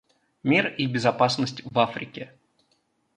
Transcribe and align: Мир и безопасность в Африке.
Мир 0.43 0.73
и 0.79 0.87
безопасность 0.87 1.61
в 1.63 1.77
Африке. 1.77 2.33